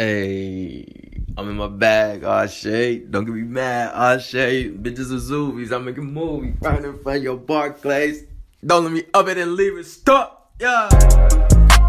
[0.00, 0.84] Hey,
[1.36, 2.22] I'm in my bag.
[2.22, 3.10] Ah, shit.
[3.10, 3.90] Don't get me mad.
[3.92, 4.80] Ah, shit.
[4.80, 5.72] Bitches are zoomies.
[5.72, 8.22] I'm making movies right in front of your Barclays.
[8.64, 9.86] Don't let me up it and leave it.
[9.86, 10.52] Stop.
[10.60, 10.88] Yeah.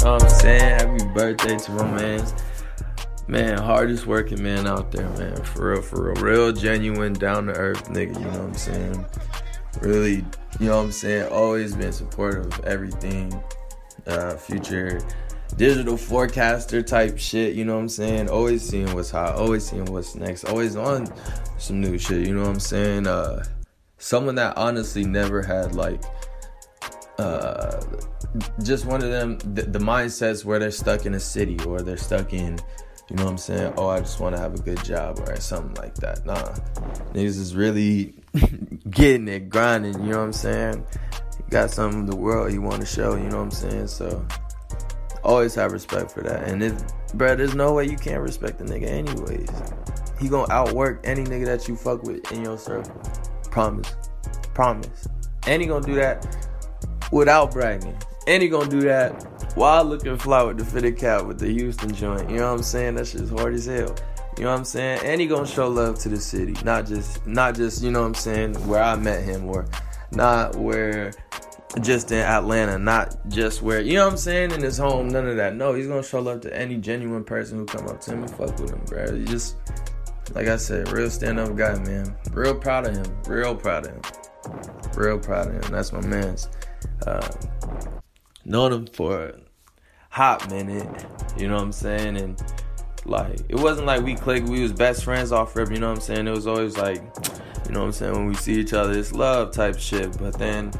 [0.00, 0.60] Know what I'm saying?
[0.60, 2.26] Happy birthday to my man.
[3.26, 5.44] Man, hardest working man out there, man.
[5.44, 6.22] For real, for real.
[6.22, 9.06] Real, genuine, down to earth nigga, you know what I'm saying?
[9.82, 10.24] Really,
[10.58, 11.28] you know what I'm saying?
[11.30, 13.38] Always been supportive of everything.
[14.06, 15.02] Uh, future
[15.56, 18.28] digital forecaster type shit, you know what I'm saying?
[18.28, 21.12] Always seeing what's hot, always seeing what's next, always on
[21.58, 23.06] some new shit, you know what I'm saying?
[23.06, 23.44] Uh
[23.98, 26.02] someone that honestly never had like
[27.18, 27.80] uh
[28.62, 31.96] just one of them the, the mindsets where they're stuck in a city or they're
[31.96, 32.58] stuck in
[33.10, 33.72] you know what I'm saying?
[33.78, 36.26] Oh, I just want to have a good job or something like that.
[36.26, 36.54] Nah.
[37.14, 38.12] Niggas is really
[38.90, 40.84] getting it, grinding, you know what I'm saying?
[41.38, 43.86] You got something in the world you want to show, you know what I'm saying?
[43.86, 44.26] So
[45.28, 46.48] always have respect for that.
[46.48, 46.74] And if,
[47.14, 49.50] bro, there's no way you can't respect the nigga anyways.
[50.18, 53.00] He gonna outwork any nigga that you fuck with in your circle.
[53.50, 53.94] Promise.
[54.54, 55.06] Promise.
[55.46, 56.26] And he gonna do that
[57.12, 57.96] without bragging.
[58.26, 61.94] And he gonna do that while looking fly with the fitted cap with the Houston
[61.94, 62.28] joint.
[62.30, 62.94] You know what I'm saying?
[62.96, 63.94] That shit's hard as hell.
[64.38, 65.00] You know what I'm saying?
[65.04, 66.56] And he gonna show love to the city.
[66.64, 69.66] Not just not just, you know what I'm saying, where I met him or
[70.10, 71.12] not where
[71.80, 75.08] just in Atlanta, not just where you know what I'm saying in his home.
[75.08, 75.54] None of that.
[75.54, 78.30] No, he's gonna show love to any genuine person who come up to him and
[78.30, 79.14] fuck with him, bro.
[79.14, 79.56] He just
[80.34, 82.14] like I said, real stand up guy, man.
[82.32, 83.16] Real proud of him.
[83.26, 84.02] Real proud of him.
[84.94, 85.72] Real proud of him.
[85.72, 86.48] That's my man's.
[87.06, 87.28] Uh,
[88.44, 89.34] known him for a
[90.10, 91.06] hot minute.
[91.36, 92.16] You know what I'm saying?
[92.16, 92.42] And
[93.04, 94.48] like it wasn't like we clicked.
[94.48, 95.70] We was best friends off rip.
[95.70, 96.26] You know what I'm saying?
[96.26, 96.96] It was always like,
[97.66, 98.12] you know what I'm saying?
[98.12, 100.16] When we see each other, it's love type shit.
[100.18, 100.72] But then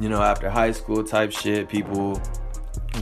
[0.00, 2.20] you know, after high school type shit, people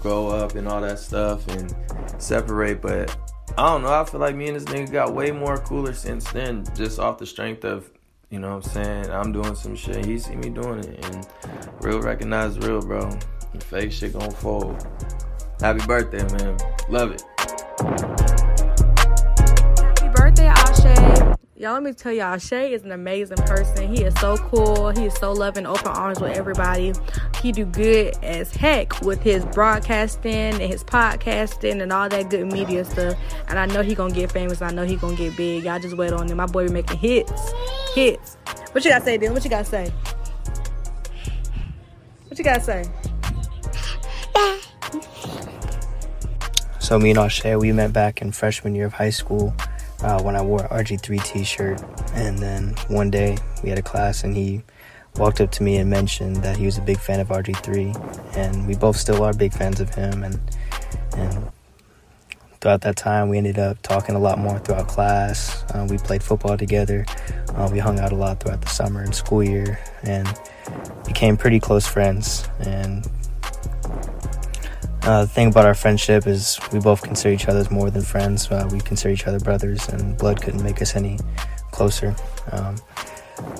[0.00, 1.74] grow up and all that stuff and
[2.18, 2.80] separate.
[2.80, 3.16] But
[3.56, 3.92] I don't know.
[3.92, 7.18] I feel like me and this nigga got way more cooler since then, just off
[7.18, 7.90] the strength of,
[8.30, 9.10] you know what I'm saying?
[9.10, 10.04] I'm doing some shit.
[10.04, 11.04] He see me doing it.
[11.06, 11.26] And
[11.80, 13.10] real recognize real, bro.
[13.52, 14.86] And fake shit gon' fold.
[15.60, 16.58] Happy birthday, man.
[16.88, 18.17] Love it.
[21.60, 23.92] Y'all, let me tell y'all, Shay is an amazing person.
[23.92, 24.90] He is so cool.
[24.90, 26.92] He is so loving, open arms with everybody.
[27.42, 32.46] He do good as heck with his broadcasting and his podcasting and all that good
[32.52, 33.18] media stuff.
[33.48, 34.62] And I know he gonna get famous.
[34.62, 35.64] I know he gonna get big.
[35.64, 36.36] Y'all just wait on him.
[36.36, 37.52] My boy be making hits,
[37.92, 38.36] hits.
[38.70, 39.32] What you gotta say, Dylan?
[39.32, 39.92] What you gotta say?
[42.28, 42.84] What you gotta say?
[46.78, 49.52] So me and Ashay, we met back in freshman year of high school
[50.02, 51.82] uh, when I wore an RG3 t-shirt.
[52.14, 54.62] And then one day we had a class and he
[55.16, 58.36] walked up to me and mentioned that he was a big fan of RG3.
[58.36, 60.22] And we both still are big fans of him.
[60.22, 60.40] And,
[61.16, 61.50] and
[62.60, 65.64] throughout that time, we ended up talking a lot more throughout class.
[65.74, 67.04] Uh, we played football together.
[67.54, 70.28] Uh, we hung out a lot throughout the summer and school year and
[71.06, 72.48] became pretty close friends.
[72.60, 73.08] And
[75.08, 78.02] uh, the thing about our friendship is we both consider each other as more than
[78.02, 78.50] friends.
[78.50, 81.18] Uh, we consider each other brothers, and blood couldn't make us any
[81.70, 82.14] closer.
[82.52, 82.76] Um,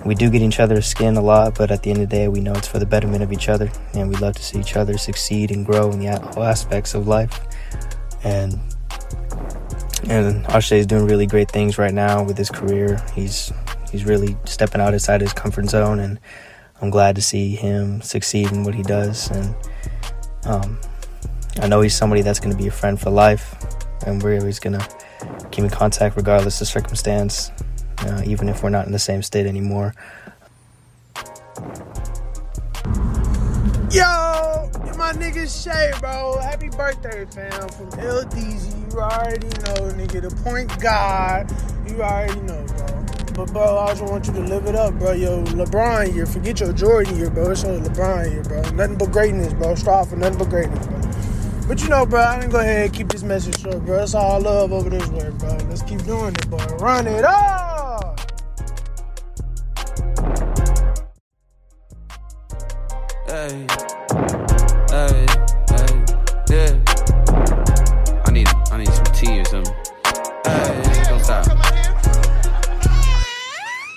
[0.04, 2.28] we do get each other's skin a lot, but at the end of the day,
[2.28, 4.76] we know it's for the betterment of each other, and we love to see each
[4.76, 7.40] other succeed and grow in the all aspects of life.
[8.24, 8.60] And
[10.10, 13.02] and Ashay is doing really great things right now with his career.
[13.14, 13.54] He's
[13.90, 16.20] he's really stepping out outside his comfort zone, and
[16.82, 19.30] I'm glad to see him succeed in what he does.
[19.30, 19.54] And
[20.44, 20.78] um,
[21.60, 23.56] I know he's somebody that's going to be a friend for life,
[24.06, 24.88] and we're always going to
[25.50, 27.50] keep in contact regardless of circumstance,
[27.98, 29.94] uh, even if we're not in the same state anymore.
[33.90, 36.38] Yo, my nigga Shay, bro.
[36.38, 37.68] Happy birthday, fam.
[37.70, 38.92] From LDZ.
[38.92, 40.28] You already know, nigga.
[40.28, 41.50] The point guard.
[41.88, 43.04] You already know, bro.
[43.34, 45.12] But, bro, I just want you to live it up, bro.
[45.12, 46.26] Yo, LeBron year.
[46.26, 47.50] Forget your Jordan year, bro.
[47.50, 48.60] It's only LeBron year, bro.
[48.70, 49.74] Nothing but greatness, bro.
[49.74, 50.97] Strive for nothing but greatness, bro.
[51.68, 53.98] But you know, bro, I didn't go ahead and keep this message short, bro.
[53.98, 55.50] That's all I love over this way, bro.
[55.68, 56.58] Let's keep doing it, bro.
[56.78, 58.18] Run it up!
[63.26, 63.66] Hey,
[64.88, 65.26] hey,
[65.68, 66.04] hey,
[66.48, 66.72] yeah.
[68.24, 69.74] I need, I need some tea or something.
[70.46, 71.46] Hey, don't stop.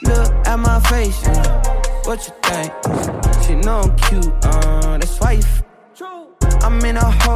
[0.03, 1.25] Look at my face,
[2.06, 2.74] what you think?
[3.45, 5.44] She know I'm cute, uh, that's why you.
[6.63, 7.31] I'm in a whole nother league,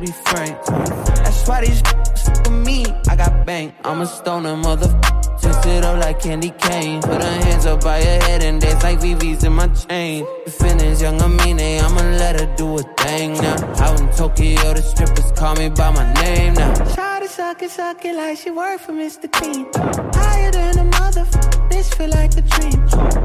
[0.00, 0.56] be frank.
[0.66, 1.82] That's why these
[2.44, 3.72] with me, I got bang.
[3.84, 4.88] I'm a stoner mother.
[5.40, 7.00] Twist it up like candy cane.
[7.00, 10.26] Put her hands up by your head and dance like VV's in my chain.
[10.44, 13.56] The feelings young Amine, I'ma let her do a thing now.
[13.80, 17.07] Out in Tokyo, the strippers call me by my name now.
[17.28, 19.30] Try to suck it, suck it like she work for Mr.
[19.30, 19.66] Clean.
[20.14, 22.70] Higher than a motherfucker, this feel like a dream.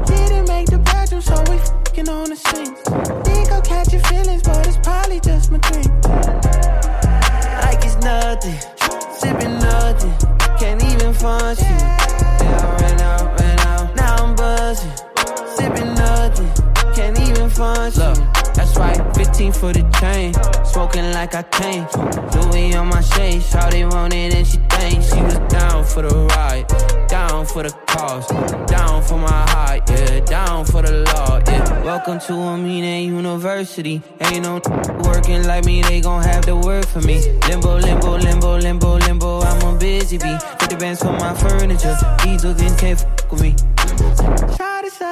[0.04, 2.78] Didn't make the bedroom, so we fucking on the scenes.
[3.26, 5.88] Think I'll catch your feelings, but it's probably just my dream.
[7.64, 8.58] Like it's nothing,
[9.16, 10.14] sipping nothing,
[10.58, 11.64] can't even function.
[11.64, 14.92] Yeah, I ran out, ran out, now I'm buzzing,
[15.56, 16.50] sipping nothing,
[16.94, 18.02] can't even function.
[18.02, 20.34] Look, that's right, 15 for the chain,
[20.94, 21.86] smoking like I came.
[22.34, 26.66] Louis on my shade, Shawty wanted and she thinks she was down for the ride,
[27.08, 28.26] down for the cause,
[28.66, 31.84] down for my heart, yeah, down for the law, yeah.
[31.84, 34.02] Welcome to Amina University.
[34.20, 34.60] Ain't no
[35.04, 37.20] working like me, they gon' have to work for me.
[37.48, 39.40] Limbo, limbo, limbo, limbo, limbo.
[39.40, 40.38] I'm a busy bee.
[40.58, 41.96] Get the bands for my furniture.
[42.24, 43.73] These looking can't fuck with me.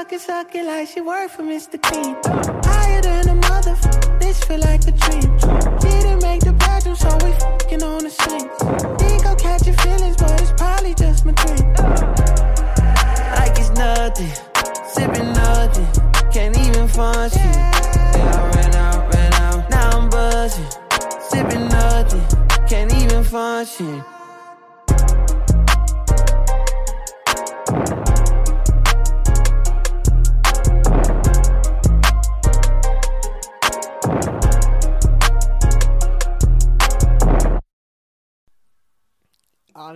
[0.03, 1.81] Suck it, suck it like she work for Mr.
[1.81, 2.17] Clean.
[2.65, 5.39] Higher than a motherfucker, this feel like a dream.
[5.79, 8.49] Didn't make the bedroom, so we fucking on the same.
[8.99, 11.73] Think I'll catch your feelings, but it's probably just my dream.
[13.39, 14.35] Like it's nothing,
[14.89, 15.87] sipping nothing,
[16.33, 17.53] can't even function.
[17.53, 20.67] Yeah, I ran out, ran out, now I'm buzzing,
[21.31, 22.25] sipping nothing,
[22.67, 24.03] can't even function.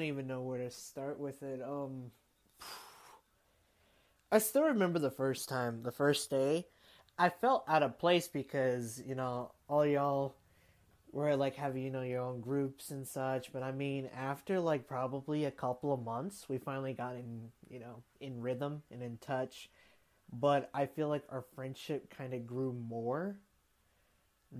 [0.06, 1.60] Even know where to start with it.
[1.62, 2.10] Um,
[4.32, 6.66] I still remember the first time, the first day.
[7.18, 10.36] I felt out of place because you know all y'all
[11.12, 13.52] were like having you know your own groups and such.
[13.52, 17.80] But I mean, after like probably a couple of months, we finally got in you
[17.80, 19.70] know in rhythm and in touch.
[20.32, 23.38] But I feel like our friendship kind of grew more.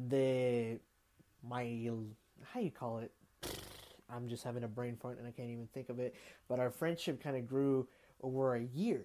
[0.09, 0.79] The
[1.47, 1.91] my
[2.53, 3.13] how you call it
[4.11, 6.15] I'm just having a brain fart and I can't even think of it.
[6.49, 7.89] But our friendship kind of grew
[8.23, 9.03] over a year,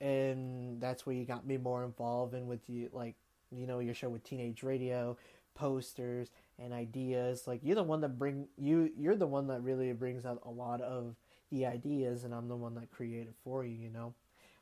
[0.00, 3.14] and that's where you got me more involved in with you, like
[3.50, 5.16] you know your show with Teenage Radio,
[5.54, 7.46] posters and ideas.
[7.46, 8.90] Like you're the one that bring you.
[8.96, 11.14] You're the one that really brings out a lot of
[11.50, 13.76] the ideas, and I'm the one that created for you.
[13.76, 14.14] You know,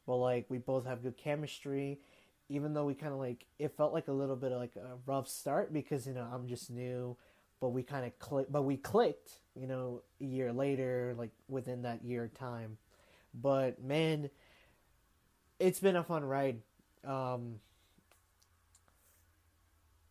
[0.06, 2.00] but like we both have good chemistry.
[2.50, 4.96] Even though we kind of like, it felt like a little bit of like a
[5.04, 7.14] rough start because you know I'm just new
[7.60, 12.04] but we kind of but we clicked you know a year later like within that
[12.04, 12.78] year time.
[13.34, 14.30] But man
[15.58, 16.60] it's been a fun ride.
[17.06, 17.60] Um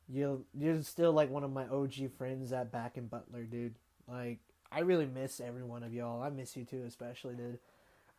[0.10, 3.76] you you're still like one of my og friends at back in butler dude.
[4.08, 4.40] Like
[4.72, 6.22] i really miss every one of y'all.
[6.22, 7.60] I miss you too especially dude.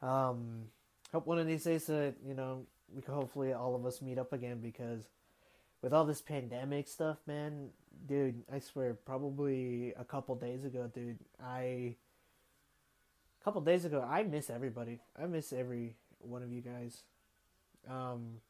[0.03, 0.65] Um
[1.13, 2.63] hope one of these days that you know
[2.95, 5.05] we can hopefully all of us meet up again because
[5.83, 7.69] with all this pandemic stuff, man,
[8.09, 11.97] dude, I swear, probably a couple days ago, dude, I
[13.41, 15.01] a couple days ago, I miss everybody.
[15.21, 17.03] I miss every one of you guys.
[17.89, 18.41] Um,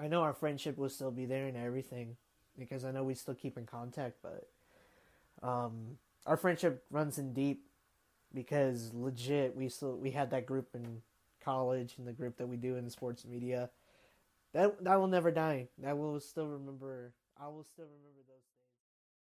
[0.00, 2.16] I know our friendship will still be there and everything
[2.58, 4.48] because I know we still keep in contact, but
[5.42, 7.64] um, our friendship runs in deep
[8.32, 11.02] because legit we still we had that group in
[11.44, 13.70] college and the group that we do in sports media
[14.54, 15.68] that that will never die.
[15.78, 17.12] That will still remember.
[17.44, 18.53] I will still remember those.